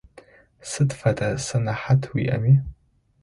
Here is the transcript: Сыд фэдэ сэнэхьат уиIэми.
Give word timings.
Сыд 0.69 0.89
фэдэ 0.99 1.29
сэнэхьат 1.45 2.01
уиIэми. 2.11 2.53